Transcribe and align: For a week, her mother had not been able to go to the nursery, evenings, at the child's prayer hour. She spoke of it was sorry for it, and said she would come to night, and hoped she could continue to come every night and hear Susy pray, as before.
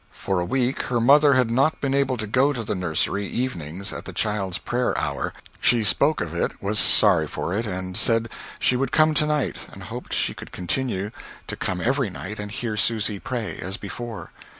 For 0.11 0.39
a 0.39 0.45
week, 0.45 0.81
her 0.89 0.99
mother 0.99 1.35
had 1.35 1.51
not 1.51 1.79
been 1.79 1.93
able 1.93 2.17
to 2.17 2.25
go 2.25 2.53
to 2.53 2.63
the 2.63 2.73
nursery, 2.73 3.27
evenings, 3.27 3.93
at 3.93 4.05
the 4.05 4.13
child's 4.13 4.57
prayer 4.57 4.97
hour. 4.97 5.31
She 5.59 5.83
spoke 5.83 6.21
of 6.21 6.33
it 6.33 6.59
was 6.59 6.79
sorry 6.79 7.27
for 7.27 7.53
it, 7.53 7.67
and 7.67 7.95
said 7.95 8.27
she 8.57 8.75
would 8.75 8.91
come 8.91 9.13
to 9.13 9.27
night, 9.27 9.57
and 9.71 9.83
hoped 9.83 10.11
she 10.11 10.33
could 10.33 10.51
continue 10.51 11.11
to 11.45 11.55
come 11.55 11.79
every 11.81 12.09
night 12.09 12.39
and 12.39 12.51
hear 12.51 12.75
Susy 12.75 13.19
pray, 13.19 13.59
as 13.61 13.77
before. 13.77 14.31